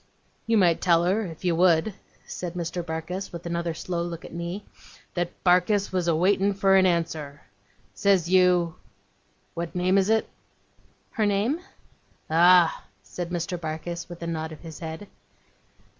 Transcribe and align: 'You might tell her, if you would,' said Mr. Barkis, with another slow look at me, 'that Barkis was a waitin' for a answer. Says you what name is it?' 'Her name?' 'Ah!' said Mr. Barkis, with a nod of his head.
'You 0.47 0.57
might 0.57 0.81
tell 0.81 1.03
her, 1.03 1.27
if 1.27 1.45
you 1.45 1.55
would,' 1.55 1.93
said 2.25 2.55
Mr. 2.55 2.83
Barkis, 2.83 3.31
with 3.31 3.45
another 3.45 3.75
slow 3.75 4.01
look 4.01 4.25
at 4.25 4.33
me, 4.33 4.65
'that 5.13 5.43
Barkis 5.43 5.91
was 5.91 6.07
a 6.07 6.15
waitin' 6.15 6.55
for 6.55 6.75
a 6.75 6.81
answer. 6.83 7.41
Says 7.93 8.27
you 8.27 8.73
what 9.53 9.75
name 9.75 9.99
is 9.99 10.09
it?' 10.09 10.27
'Her 11.11 11.27
name?' 11.27 11.59
'Ah!' 12.31 12.83
said 13.03 13.29
Mr. 13.29 13.61
Barkis, 13.61 14.09
with 14.09 14.23
a 14.23 14.25
nod 14.27 14.51
of 14.51 14.61
his 14.61 14.79
head. 14.79 15.07